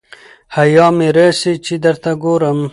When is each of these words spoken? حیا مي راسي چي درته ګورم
حیا 0.55 0.87
مي 0.97 1.07
راسي 1.17 1.53
چي 1.65 1.75
درته 1.85 2.11
ګورم 2.23 2.59